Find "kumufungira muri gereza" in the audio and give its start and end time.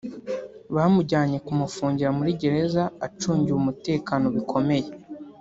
1.45-2.83